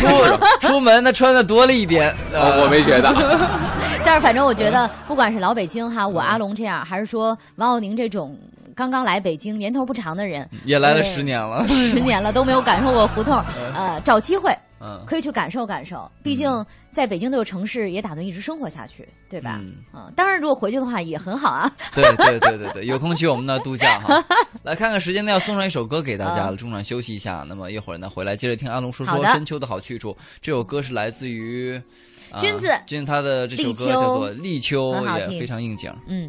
[0.60, 3.08] 出出门那穿的多了一点，呃我我没觉得。
[4.06, 8.36] 但是反正我觉得，不管是老北京哈，我阿龙这样，还是说王耀宁这种
[8.74, 11.66] 刚刚来北京年头不长的人，也来了十年了。
[11.68, 13.36] 十年了都没有感受过胡同，
[13.74, 16.10] 呃，找机会嗯可以去感受感受。
[16.22, 19.58] 毕竟在北京这个城市也打算一直生活下去，对吧？
[19.60, 21.70] 嗯嗯，当然如果回去的话也很好啊。
[21.94, 24.24] 对对对对对，有空去我们那儿度假哈。
[24.62, 27.44] 来看看时间呢，要送上一首歌给大家了，中场休息一下。
[27.46, 30.16] 那么一会儿呢，回来接着听阿龙说说深秋的好去处。
[30.40, 31.80] 这首歌是来自于。
[32.30, 35.92] 啊君子君子他的这首歌叫做《立秋也非常应景。
[36.06, 36.28] 嗯，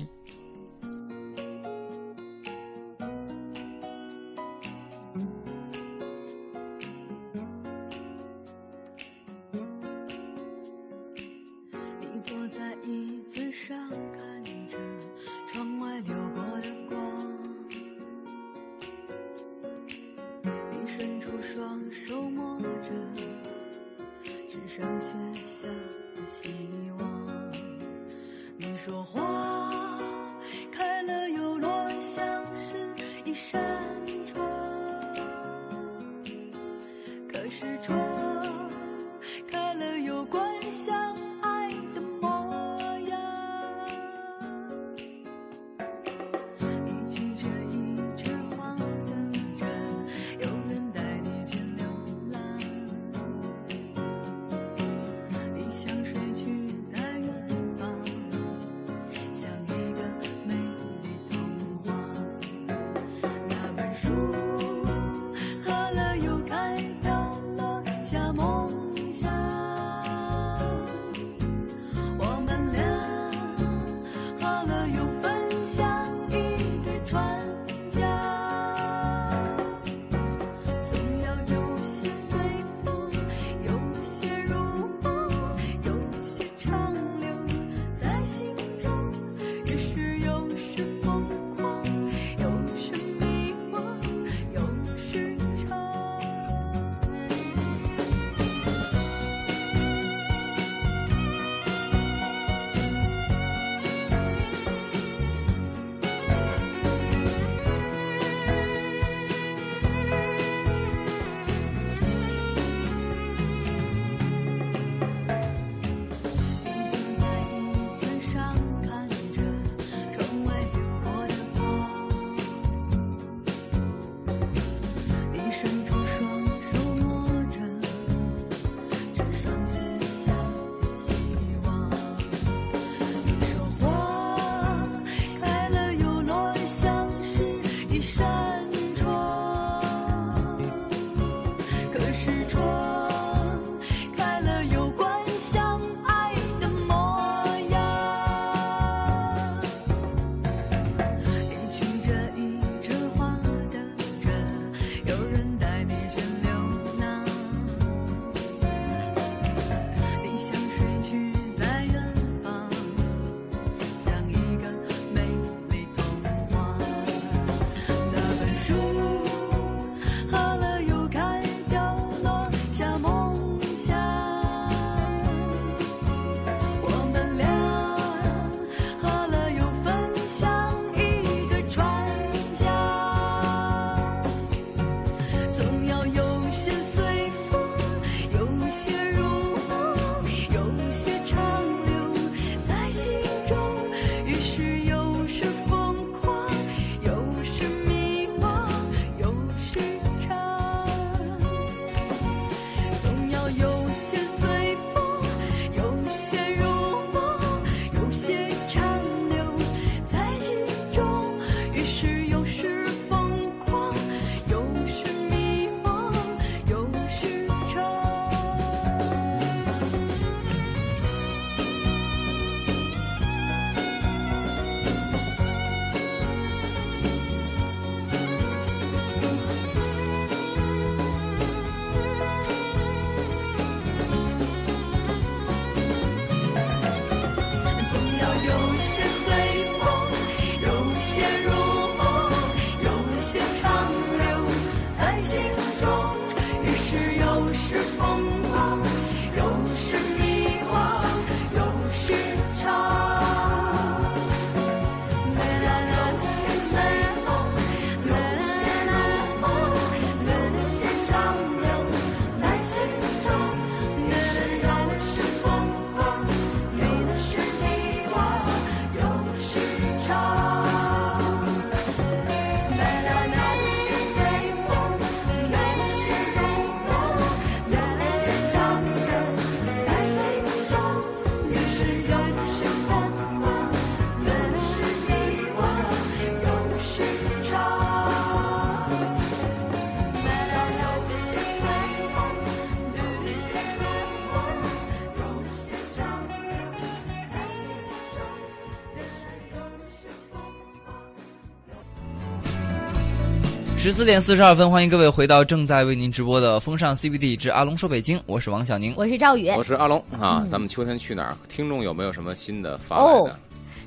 [303.81, 308.93] 十四点四十二分，欢迎各位回到正在为您直播的《风尚 CBD 之阿龙说北京》，我是王小宁。
[308.95, 309.49] 我是赵宇。
[309.57, 311.35] 我是阿龙啊嗯，咱们秋天去哪儿？
[311.49, 313.39] 听众有没有什么新的发来的？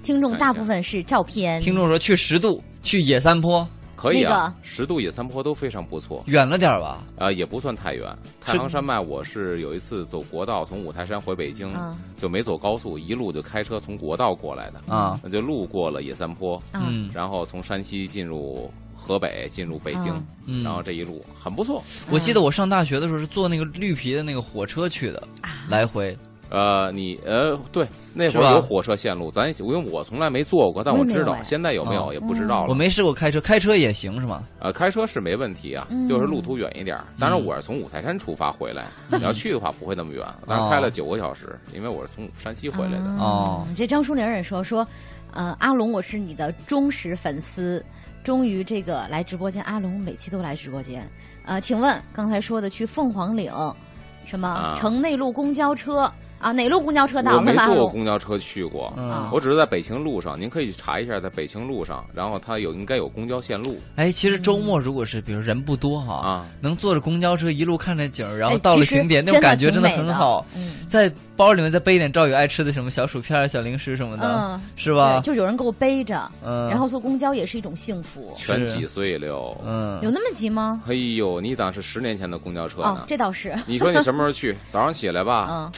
[0.03, 7.05] 听众大部分是照片，听众说去十渡，去野三坡，可以啊那，十渡野三坡都非常不错，远了点儿吧？
[7.17, 8.05] 啊，也不算太远。
[8.41, 18.69] 太行山脉，我是有一次走国道从五台山回北京，嗯就没走高速，一路就开车从国道过来的，啊，那就路过了野三坡，啊嗯然后从山西进入
[19.05, 20.15] 河北，进入北京，
[20.47, 21.83] 嗯，然后这一路很不错。
[22.11, 25.23] 我记得我上大学的时候是坐那个绿皮的那个火车去的，
[25.69, 26.17] 来回。
[26.51, 32.69] 呃，你呃，对，那会儿有火车线路，咱因为我从来没坐过，但我知道现在有没有哦也不知道了。
[32.69, 34.45] 我没试过开车，开车也行是吗？
[34.61, 37.05] 呃，开车是没问题啊，嗯就是路途远一点儿。
[37.19, 43.11] 当然，嗯我是从五台山出发回来，你要去的话不会那么远，但是开了九个小时，因为我是从山西回来的。
[43.19, 44.87] 哦嗯这张淑玲也说说，
[45.35, 47.85] 呃，阿龙，我是你的忠实粉丝，
[48.23, 51.09] 终于这个来直播间，阿龙每期都来直播间。
[51.45, 53.53] 呃，请问刚才说的去凤凰岭，
[54.25, 56.11] 什么啊乘内陆公交车
[56.45, 56.53] 啊？
[56.53, 57.37] 哪路公交车到？
[57.37, 57.89] 我没坐过。
[57.89, 66.47] 公交车去过，嗯，我只是在北京路上，您可以去查一下，在北京路上，然后它有应该有公交线路哎，其实周末如果是比如人不多哈，啊。
[66.61, 70.45] 能坐着公交车一路看着景儿，然后哎到了景点，那种感觉真的很好。
[70.57, 75.23] 嗯在包里面再背一点赵宇爱吃的什么小薯片、小零食什么的，嗯，是吧对，？
[75.23, 78.33] 就有人给我背着，嗯，然后坐公交也是一种幸福。
[78.37, 79.59] 全几岁了。
[79.67, 80.81] 嗯，有那么急吗？
[80.87, 83.05] 哎呦，你咋是十年前的公交车哦呢，？
[83.09, 83.53] 这倒是。
[83.67, 84.55] 你说你什么时候去？
[84.71, 85.49] 早上起来吧。
[85.51, 85.73] 嗯，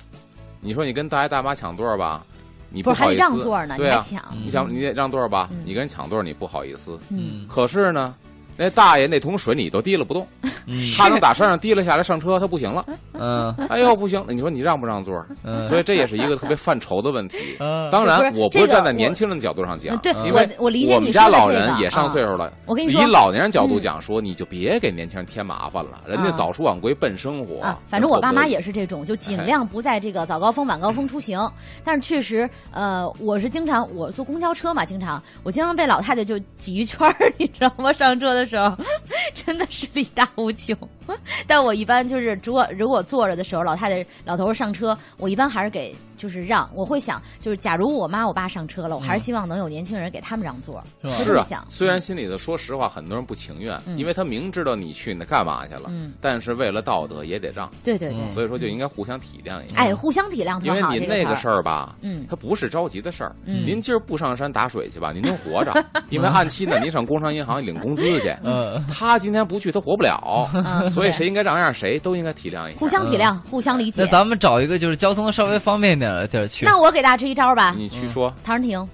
[0.67, 2.27] 你说你跟大爷大妈抢座儿吧，
[2.71, 3.21] 你不还得好意思。
[3.21, 4.25] 让座呢，你对啊，还抢。
[4.45, 6.99] 你想你得让座儿吧嗯，你跟人抢座儿你不好意思。
[7.11, 8.13] 嗯，可是呢，
[8.57, 10.27] 那大爷那桶水你都提了不动，
[10.67, 12.85] 嗯他能 打山上提了下来上车，他不行了。
[13.19, 14.25] 嗯哎呦，不行！
[14.29, 15.25] 你说你让不让座？
[15.45, 17.39] 嗯，所以这也是一个特别犯愁的问题。
[17.61, 22.51] 嗯当然，我不是站在年轻人的角度上讲嗯，对因为我我理解我们家老人也上岁数了。
[22.51, 28.57] 以我跟你说，老年人角度嗯讲，说你就别给年轻人添麻烦了，人家啊早出晚归奔生活啊，反正我爸妈也。
[28.57, 31.39] 也是这种，就尽量不在这个早高峰、晚高峰出行。
[31.85, 37.93] 但是确实，呃，我是经常我坐公交车嘛，经常我经常被老太太就挤一圈儿， 你知道吗？
[37.93, 38.77] 上车的时候
[39.35, 40.77] 真的是力大无穷。
[41.47, 46.69] 但我一般就是，如果如果坐着的时候，老太太、老头儿上车，我一般还是给就是让。
[46.75, 50.83] 我会想，就是假如我妈我爸上车了，我还是希望能有年轻人给他们让座。
[51.09, 59.75] 是吧是啊虽然心里头说实话，很多人不情愿，嗯因为他明知道你去那干嘛去了，嗯，但是为了道德也得让，对对所以说就应该互相体谅一下。
[59.77, 60.83] 哎，互相体谅因为。
[60.87, 63.35] 您那个事儿吧，嗯它不是着急的事儿。
[63.45, 65.73] 嗯您今儿不上山打水去吧，您能活着，
[66.11, 68.35] 因为按期呢，您上工商银行领工资去。
[68.45, 70.49] 嗯，他今天不去，他活不了，
[70.97, 72.79] 所以谁应该让让谁都应该体谅一下。
[72.79, 74.09] 互相体谅，互相理解那。
[74.09, 76.65] 咱们找一个就是交通稍微方便一点的地儿去。
[76.65, 78.89] 那我给大家支一招吧，你去说，唐人亭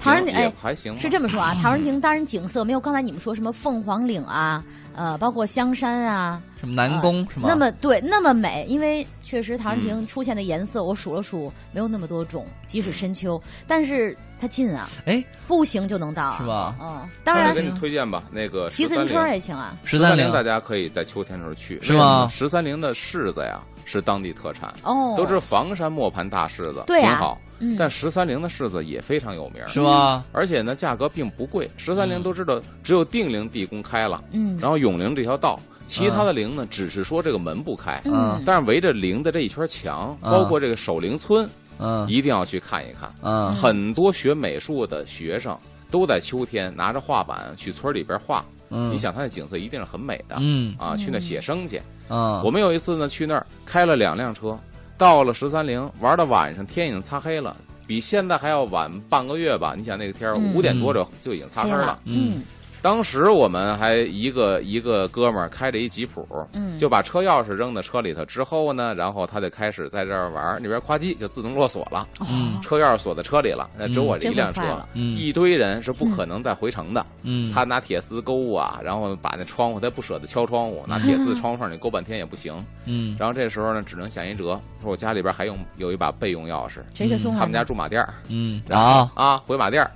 [0.00, 7.46] 唐人哎还行吧，是这么说啊，唐人亭当然景色没有刚才你们说什么凤凰岭啊，呃，包括香山啊，什么南宫是吗？
[7.48, 20.18] 那么对那么美，因为确实唐人亭出现的颜色我数了数，没有那么多种，即使深秋，但是它近啊，哎，步行就能到啊，是吧嗯，当然我给你推荐吧，那个骑自行车也行啊，十三陵。
[20.18, 22.26] 十三陵大家可以在秋天的时候去，是吗？
[22.28, 27.76] 十三陵的柿子呀是当地特产，哦，都是房山磨盘大柿子对啊挺好，嗯。
[27.78, 30.24] 但十三陵的柿子也非常有名，是吧？
[30.32, 31.70] 而且呢价格并不贵。
[31.76, 34.58] 十三陵都知道，只有定陵地宫开了，嗯。
[34.58, 38.42] 然后永陵这条道，其他的陵呢只是说这个门不开，嗯。
[38.44, 40.32] 但是围着陵的这一圈墙，嗯。
[40.32, 42.08] 包括这个守陵村，嗯。
[42.08, 43.12] 一定要去看一看。
[43.22, 43.52] 嗯。
[43.52, 45.56] 很多学美术的学生
[45.90, 50.36] 都在秋天拿着画板去村里边画，嗯，你想它的景色一定是很美的。
[50.40, 50.74] 嗯。
[50.78, 51.80] 啊，去那写生去。
[52.08, 54.58] 嗯，我们有一次呢，去那儿开了两辆车，
[55.00, 59.74] 到了十三陵，玩到晚上，天已经擦黑了，比现在还要晚半个月吧。
[59.74, 61.98] 你想那个天儿嗯五点多就就已经擦黑了。
[62.04, 62.42] 嗯
[62.82, 74.62] 当时我们还一个一个哥们儿开着一吉普，嗯，就把车钥匙扔在车里头之后呢，然后他就开始在这儿玩儿，那边夸叽就自动落锁了，嗯车钥匙锁在车里了，那只有我这一辆车
[74.94, 77.04] 一堆人是不可能再回城的。
[77.22, 82.54] 嗯，他拿铁丝勾啊，然后把那窗户，他不舍得敲窗户，拿铁丝窗户上你勾半天也不行。
[82.86, 83.16] 嗯。
[83.18, 87.34] 然后这时候呢，只能想一辙，说我家里边还用有一把备用钥匙，谁给送？
[87.34, 88.14] 他们家住马甸儿。
[88.28, 88.62] 嗯。
[88.66, 89.30] 然后啊。
[89.30, 89.90] 啊，回马甸儿，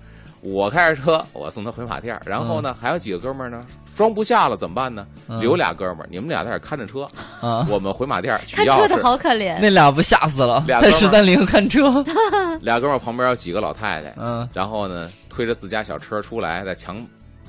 [0.45, 2.21] 我开着车，我送他回马店儿。
[2.27, 3.65] 然后呢，还有几个哥们儿呢，
[3.97, 5.07] 装不下了怎么办呢？
[5.27, 7.09] 嗯留俩哥们儿，你们俩在这儿看着车，
[7.41, 9.03] 啊，我们回马店儿取看车的钥匙。
[9.03, 11.91] 好可怜，那俩不吓死了，在十三陵看车。
[12.61, 16.97] 俩哥们儿旁边有几个老太太，嗯然后呢，推着自家小车出来，在墙，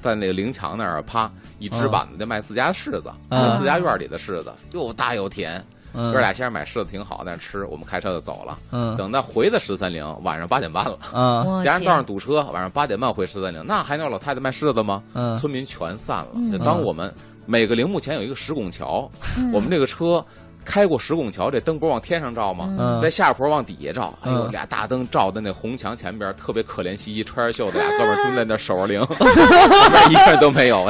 [0.01, 1.29] 在那个陵墙那儿啪
[1.60, 5.62] 一支板子就卖自家柿子，嗯自家院里的柿子又大又甜。
[5.95, 8.60] 嗯，哥俩先是买柿子挺好，但是吃我们开车就走了。
[8.71, 8.95] 嗯。
[8.97, 11.45] 等到回的十三陵，晚上八点半了，嗯。
[11.45, 15.02] 我加上道上堵车，晚上八点半回十三陵，那还能有老太太卖柿子吗？
[15.13, 15.37] 嗯。
[15.37, 16.60] 村民全散了。
[16.63, 17.13] 当我们
[17.46, 19.52] 每个陵墓前有一个石拱桥，嗯。
[19.52, 20.23] 我们这个车
[20.66, 22.76] 开过石拱桥，这灯不是往天上照吗？
[22.80, 29.00] 嗯在下坡往底下照，哎呦，嗯俩大灯照的那红墙前边，特别可怜兮兮，穿着袖子，俩哥们蹲在那守着灵，
[30.10, 30.90] 一个人都没有，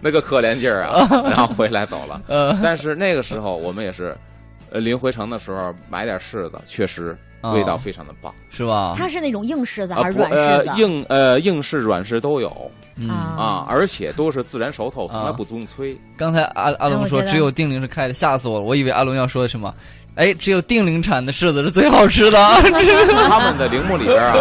[0.00, 1.06] 那个可怜劲儿啊！
[1.24, 2.20] 然后回来走了。
[2.28, 4.16] 呃但是那个时候我们也是，
[4.70, 8.32] 呃，临回城的时候买点柿子，确实哦味道非常的棒。
[8.50, 8.94] 是吧？
[8.96, 10.80] 它是那种硬柿子啊还是软柿子？
[10.80, 15.98] 硬呃硬柿软柿都有嗯，啊，而且都是自然熟透，从来啊不用催。
[16.16, 18.64] 刚才阿阿龙说只有定陵是开的，吓死我了！
[18.64, 19.74] 我以为阿龙要说什么。
[20.14, 22.38] 哎，只有定陵产的柿子是最好吃的。
[23.28, 24.34] 他们的陵墓里边啊，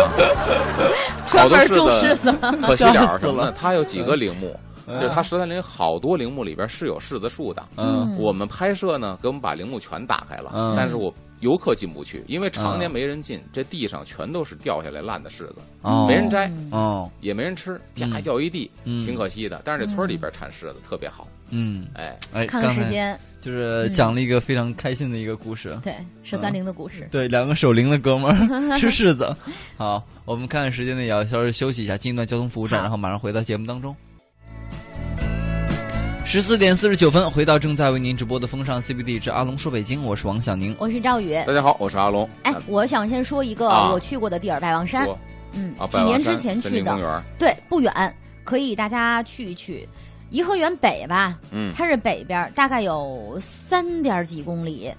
[1.28, 2.32] 好多专门种柿柿子，
[2.62, 3.54] 可惜了吓死了什么呢？
[3.58, 4.54] 它有几个陵墓，
[5.00, 7.64] 就是它十三陵好多陵墓里边是有柿子树的。
[7.78, 19.62] 嗯我们拍摄呢，给我们把陵墓全打开了，嗯但是我游客进不去，因为常年没人进，这地上全都是掉下来烂的柿子，哦，没人摘，哦，也没人吃，嗯啪掉一地，嗯挺可惜的。
[19.66, 25.78] 但是这村里边产柿子特别好，嗯，哎，哎，看看时间，就是讲了一个非常开心的一个故事。
[25.84, 27.08] 对十三陵的故事。
[27.12, 29.36] 对，两个守灵的哥们儿吃柿子。
[29.78, 33.96] 好，我们看看时间呢，也要稍微休息一下，进一段交通服务站，然后马上回到节目当中。
[36.32, 40.74] 十四点四十九分，回到正在为您直播的风尚 CBD 之阿龙说北京，我是王小宁。
[40.80, 41.34] 我是赵宇。
[41.46, 42.26] 大家好，我是阿龙。
[42.44, 45.06] 哎啊，我想先说一个啊我去过的地儿，百望山。
[45.52, 48.16] 嗯啊，，几年之前去的，对，不远，
[48.46, 49.86] 可以大家去一去。
[50.30, 54.90] 颐和园北吧，嗯，它是北边，大概有三点几公里，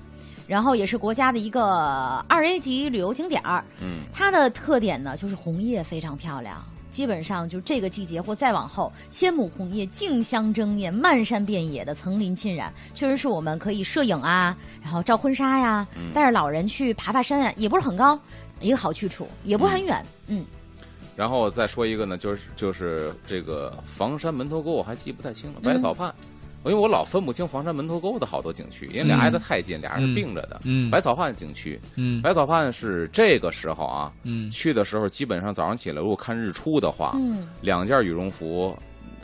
[0.46, 3.64] 然后也是国家的一个二 A 级旅游景点儿。
[3.80, 6.62] 嗯，它的特点呢，就是红叶非常漂亮。
[6.92, 18.16] 基本上就这个季节或再往后，千亩红叶竞相争艳，漫山遍野的层林尽染，确实是我们可以摄影啊，然后照婚纱呀，嗯带着老人去爬爬山啊，也不是很高，
[18.60, 20.04] 一个好去处，也不是很远。
[20.26, 20.44] 嗯，
[21.16, 26.14] 然后再说一个呢，就是就是这个房山门头沟，我还记不太清了，百草畔。
[26.64, 30.60] 因为我老分不清房山门头沟的好多景区，因为俩挨得太近，俩人是并着的。
[30.64, 38.76] 嗯百草畔景区，嗯百草畔是这个时候啊，嗯去的时候基本上早上起来，如果看日出的话，嗯，两件羽绒服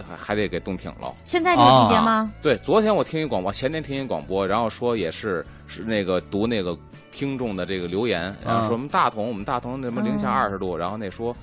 [0.09, 1.14] 还还得给冻挺了。
[1.24, 2.32] 现在这个季节吗？
[2.43, 6.76] 对，昨天我听一广播，前天听一广播，然后说也是是那个读那个
[7.12, 11.36] 听众的这个留言，然后说我们大同，我们大同那什么零下嗯二十度，然后那说。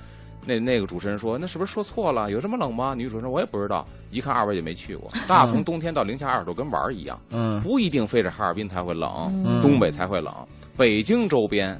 [0.46, 2.30] 那那个主持人说：“那是不是说错了？
[2.30, 5.10] 有这么冷吗？”女主持人我也不知道，一看二位也没去过。
[5.26, 9.10] 大同冬天到零下二十度跟玩儿一样，嗯不一定非得哈尔滨才会冷，
[9.44, 10.32] 嗯东北才会冷。
[10.76, 11.78] 北京周边，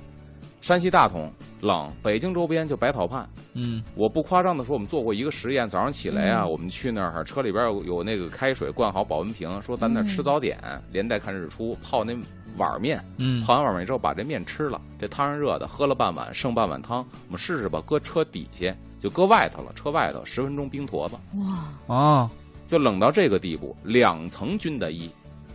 [0.61, 3.29] 山西大同冷，北京周边就百草畔。
[3.55, 10.59] 嗯我不夸张的说，我们做过一个实验，早上起来啊，嗯我们去那儿，车里边有有那个开水，灌好保温瓶，说咱那吃早点，
[10.91, 12.15] 连带看日出，泡那
[12.57, 21.17] 碗面，嗯泡完碗面之后把这面吃了，这汤是热的，喝了半碗，剩半碗汤，我们试试吧，搁车底下就搁外头了，车外头十分钟冰坨子，
[21.87, 22.31] 哇，啊，
[22.67, 25.11] 就冷到这个地步，两层军的衣，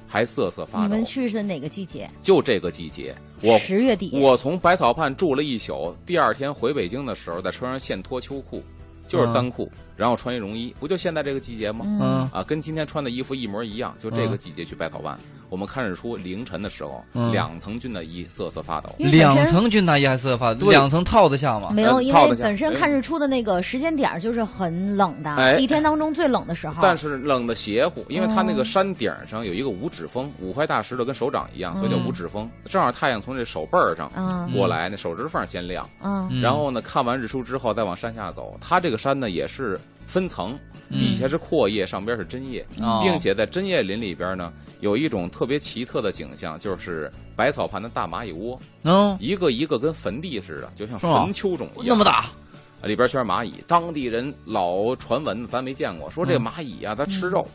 [0.07, 1.05] 还瑟瑟发抖你们。
[1.05, 2.07] 去是哪个季节？
[2.21, 4.19] 就这个季节，我十月底。
[4.21, 8.63] 我从百草畔住了一宿，第二天回北京的时候，在车上现脱秋裤，
[9.07, 9.69] 就是单裤，
[10.01, 11.85] 然后穿一绒衣，不就现在这个季节吗？
[11.87, 15.15] 嗯嗯啊，跟今天穿的衣服一模一样，就这个季节去百草湾，
[15.47, 18.89] 我们看日出，凌晨的时候，嗯两层军大衣瑟瑟发抖。
[18.97, 21.69] 两层军大衣还瑟瑟发，抖两层套子下吗？
[21.71, 26.81] 没有，因为本身看日出的那个时间点就是很冷的，哎一天当中最冷的时候。
[26.81, 32.49] 但是冷的邪乎，因为它那哦个山顶上有一个五指峰，五块大石头跟手掌一样，所以叫嗯五指峰。
[32.65, 35.87] 正好太阳从这手背儿上嗯过来，那手指缝先亮。
[36.01, 38.57] 嗯嗯然后呢，看完日出之后再往山下走。
[38.59, 40.57] 它这个山呢也是分层，
[40.89, 40.99] 嗯。
[40.99, 43.01] 底下是阔叶，上边是针叶，哦。
[43.03, 52.31] 并且在针叶林里边呢有一种特别奇特的景象，就是百草盘的大蚂蚁窝，嗯，一个一个跟坟地似的，就像坟丘种一样，那么大，
[52.83, 53.55] 里边全是蚂蚁。
[53.67, 56.43] 当地人老传闻，咱没见过，说这嗯。
[56.43, 57.47] 蚂蚁啊，它吃肉。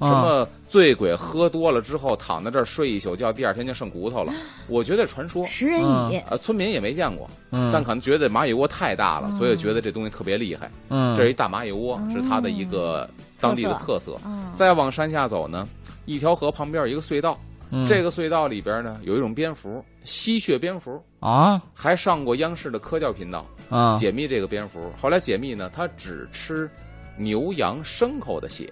[0.00, 0.22] 什啊。
[0.22, 4.32] 么醉鬼喝多了之后躺在这儿睡一宿觉，第二天就剩骨头了？
[4.68, 10.70] 我觉得传说，食人嗯蚁，呃，村民也没见过，嗯，但可能觉得蚂蚁窝太大了，所以觉得这东西特别厉害。
[10.90, 13.08] 嗯，这是一大蚂蚁窝，是它的一个
[13.40, 14.18] 当地的特色。
[14.26, 15.66] 嗯，再往山下走呢，
[16.04, 17.40] 一条河旁边有一个隧道，
[17.70, 17.86] 嗯。
[17.86, 21.62] 这个隧道里边呢有一种蝙蝠，吸血蝙蝠，啊？
[21.72, 23.94] 还上过央视的科教频道啊。
[23.96, 24.92] 解密这个蝙蝠。
[25.00, 26.70] 后来解密呢，它只吃
[27.16, 28.68] 牛羊牲口的血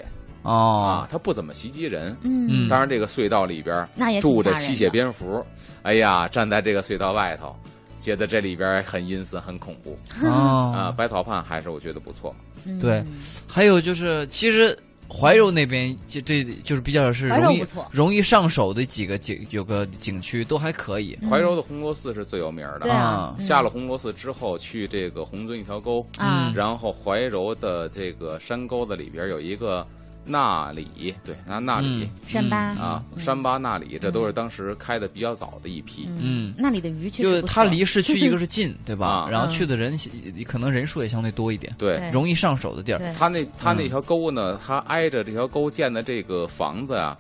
[0.47, 2.16] 啊哦，它不怎么袭击人。
[2.22, 5.44] 嗯，当然，这个隧道里边那也挺住着吸血蝙蝠，
[5.82, 7.55] 哎呀，站在这个隧道外头，
[8.01, 9.99] 觉得这里边很阴森、很恐怖。
[10.24, 10.88] 啊。
[10.88, 12.34] 哦，百草畔还是我觉得不错。
[12.64, 12.78] 嗯。
[12.78, 13.05] 对。
[13.47, 14.76] 还有就是，其实
[15.09, 21.18] 怀柔那边就这就是比较是容易容易上手的几个景有个景区都还可以。
[21.22, 21.30] 嗯。
[21.30, 22.80] 怀柔的红螺寺是最有名的。
[22.80, 23.44] 对啊，嗯。
[23.44, 29.86] 下了红螺寺之后，去这个红尊一条沟，啊，然后怀柔的这个山沟子里边有一个
[30.27, 33.20] 那里，对，那那里嗯山巴啊，嗯。
[33.20, 36.09] 山巴那里，这都是当时开的比较早的一批。
[36.20, 36.53] 嗯。
[36.59, 37.55] 那里的鱼确就是实不错。
[37.55, 39.07] 它离市区一个是近， 对吧？
[39.07, 39.29] 啊。
[39.31, 39.97] 然后去的人
[40.45, 41.97] 可能人数也相对多一点，对。
[41.99, 42.99] 对容易上手的地儿。
[42.99, 43.12] 对。
[43.16, 47.16] 它那它嗯那条沟呢，它挨着这条沟建的这个房子啊，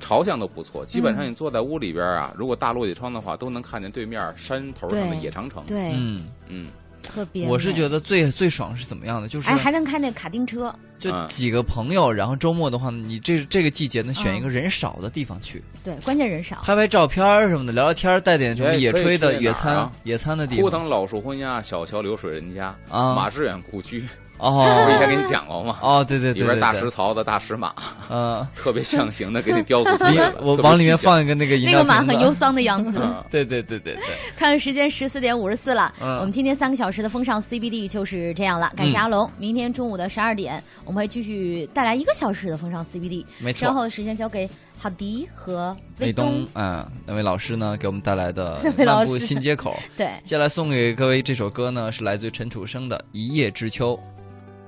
[0.00, 0.84] 朝向都不错。
[0.84, 1.30] 基本上嗯。
[1.30, 5.62] 你坐在屋里边啊，如果大落地窗的话，都能看见对面山头上的野长城。
[5.66, 6.66] 对，嗯，嗯，
[7.02, 9.28] 特别我是觉得，最最爽是怎么样的？
[9.28, 11.26] 就是哎，还能开那卡丁车，就嗯。
[11.28, 20.62] 几个朋友，然后周末的话，你这这个季节呢，选一个人少的地方去，对，关键人少，拍拍照片什么的，聊聊天，带点什么哎野炊的野餐野餐的地方。
[20.62, 23.14] 枯藤老树昏鸦，小桥流水人家，啊。
[23.14, 24.04] 马致远故居，
[24.38, 25.78] 哦我以前给你讲过嘛？
[25.82, 27.72] 哦，对对对，里边大石槽子、大石马，
[28.08, 30.34] 呃， 特别象形的给你雕塑出来了。
[30.42, 32.98] 我往里面放一个那个饮那个马很忧伤的样子。
[32.98, 34.02] 啊对对对对对，
[34.36, 35.92] 看看时间，十四点五十四了。
[36.00, 38.70] 嗯我们今天三个小时的风尚 CBD 就是这样了。
[38.76, 43.24] 感谢嗯阿龙，明天中午的十二点，我们会继续带来一个小时的风尚 CBD。
[43.38, 46.48] 没错稍后的时间交给哈迪和卫东东。
[46.54, 49.74] 嗯，两位老师呢给我们带来的 两位老漫步新街口。
[49.96, 53.94] 对，接下来送给各位这首歌呢，是来自陈楚生的《一叶知秋》。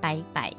[0.00, 0.52] 拜拜。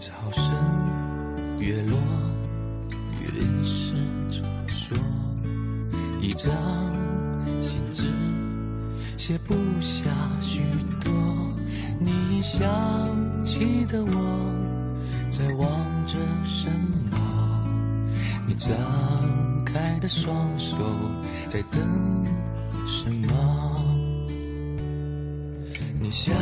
[0.00, 0.54] 潮声
[1.58, 1.98] 月落，
[3.20, 3.94] 雨淋湿
[4.30, 4.96] 传说，
[6.20, 6.50] 一张
[7.62, 8.04] 信纸
[9.16, 9.65] 写不。
[12.46, 12.64] 想
[13.44, 14.12] 起的我，
[15.30, 15.68] 在望
[16.06, 16.70] 着什
[17.10, 17.18] 么？
[18.46, 18.70] 你张
[19.64, 20.76] 开的双手，
[21.48, 21.82] 在等
[22.86, 23.34] 什么？
[25.98, 26.36] 你想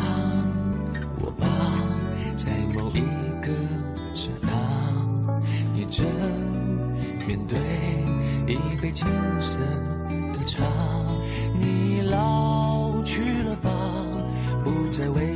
[1.20, 1.46] 我吧，
[2.36, 3.00] 在某一
[3.40, 3.50] 个
[4.14, 4.50] 刹那，
[5.72, 6.04] 你正
[7.26, 7.58] 面对
[8.46, 9.08] 一杯青
[9.40, 9.58] 涩
[10.34, 10.62] 的茶。
[11.58, 13.70] 你老去了吧，
[14.62, 15.33] 不再为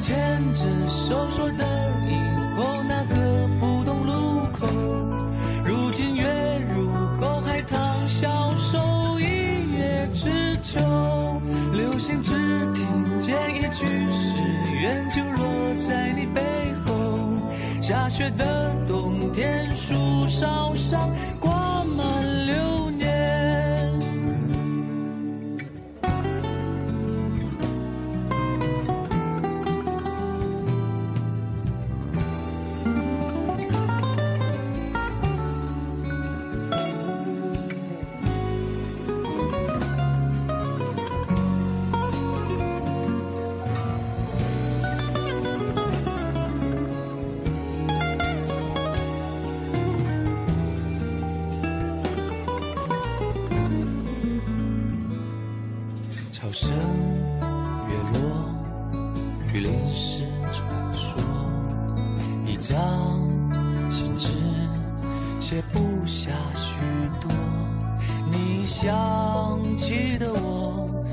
[0.00, 1.64] 牵着手说的
[2.08, 2.14] 以
[2.56, 4.66] 后那个普通路口，
[5.64, 6.86] 如今月如
[7.20, 10.80] 钩海棠，消瘦一叶知秋。
[11.74, 12.32] 流星只
[12.72, 14.42] 听见一句誓
[14.80, 15.44] 愿，就落
[15.78, 16.40] 在你背
[16.86, 17.18] 后。
[17.82, 19.94] 下雪的冬天，树
[20.26, 21.10] 梢上
[59.52, 61.20] 雨淋湿传说，
[62.46, 63.20] 一张
[63.90, 64.28] 信纸
[65.40, 66.76] 写不下许
[67.20, 67.28] 多。
[68.30, 68.88] 你想
[69.76, 71.04] 起的我，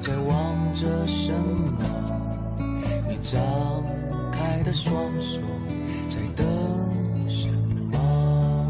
[0.00, 1.84] 在望着什么？
[3.10, 3.38] 你张
[4.32, 5.38] 开的双手，
[6.08, 7.46] 在等什
[7.90, 8.68] 么？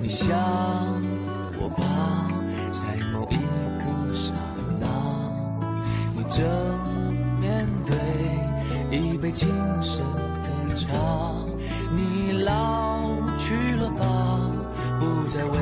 [0.00, 0.26] 你想
[9.30, 9.48] 对一杯青
[9.82, 10.02] 涩
[10.68, 10.88] 的茶。
[11.94, 13.02] 你老
[13.38, 14.04] 去了吧，
[14.98, 15.58] 不再为